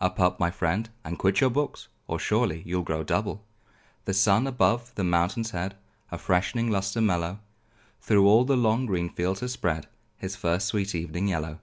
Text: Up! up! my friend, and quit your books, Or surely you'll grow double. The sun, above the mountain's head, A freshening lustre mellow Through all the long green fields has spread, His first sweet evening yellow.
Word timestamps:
Up! 0.00 0.18
up! 0.18 0.40
my 0.40 0.50
friend, 0.50 0.90
and 1.04 1.16
quit 1.16 1.40
your 1.40 1.48
books, 1.48 1.86
Or 2.08 2.18
surely 2.18 2.60
you'll 2.66 2.82
grow 2.82 3.04
double. 3.04 3.44
The 4.04 4.14
sun, 4.14 4.48
above 4.48 4.92
the 4.96 5.04
mountain's 5.04 5.52
head, 5.52 5.76
A 6.10 6.18
freshening 6.18 6.72
lustre 6.72 7.00
mellow 7.00 7.38
Through 8.00 8.26
all 8.26 8.44
the 8.44 8.56
long 8.56 8.86
green 8.86 9.08
fields 9.08 9.38
has 9.42 9.52
spread, 9.52 9.86
His 10.16 10.34
first 10.34 10.66
sweet 10.66 10.92
evening 10.96 11.28
yellow. 11.28 11.60